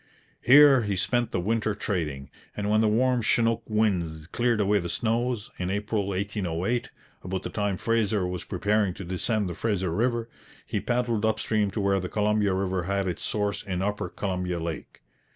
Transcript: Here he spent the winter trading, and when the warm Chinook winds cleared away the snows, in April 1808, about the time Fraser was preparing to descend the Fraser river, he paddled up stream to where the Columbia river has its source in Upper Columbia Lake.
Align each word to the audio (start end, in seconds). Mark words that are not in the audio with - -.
Here 0.41 0.81
he 0.81 0.95
spent 0.95 1.29
the 1.29 1.39
winter 1.39 1.75
trading, 1.75 2.31
and 2.57 2.71
when 2.71 2.81
the 2.81 2.87
warm 2.87 3.21
Chinook 3.21 3.61
winds 3.67 4.25
cleared 4.25 4.59
away 4.59 4.79
the 4.79 4.89
snows, 4.89 5.51
in 5.59 5.69
April 5.69 6.07
1808, 6.07 6.89
about 7.23 7.43
the 7.43 7.51
time 7.51 7.77
Fraser 7.77 8.25
was 8.25 8.43
preparing 8.43 8.95
to 8.95 9.05
descend 9.05 9.47
the 9.47 9.53
Fraser 9.53 9.91
river, 9.91 10.27
he 10.65 10.79
paddled 10.81 11.23
up 11.23 11.39
stream 11.39 11.69
to 11.69 11.79
where 11.81 11.99
the 11.99 12.09
Columbia 12.09 12.55
river 12.55 12.85
has 12.85 13.05
its 13.05 13.21
source 13.23 13.61
in 13.61 13.83
Upper 13.83 14.09
Columbia 14.09 14.59
Lake. 14.59 15.03